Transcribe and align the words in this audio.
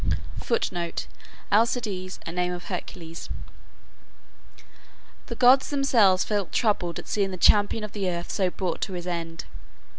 [Footnote: 0.39 1.05
Alcides, 1.51 2.19
a 2.25 2.31
name 2.31 2.51
of 2.53 2.69
Hercules.] 2.69 3.29
The 5.27 5.35
gods 5.35 5.69
themselves 5.69 6.23
felt 6.23 6.51
troubled 6.51 6.97
at 6.97 7.07
seeing 7.07 7.29
the 7.29 7.37
champion 7.37 7.83
of 7.83 7.91
the 7.91 8.09
earth 8.09 8.31
so 8.31 8.49
brought 8.49 8.81
to 8.81 8.93
his 8.93 9.05
end. 9.05 9.45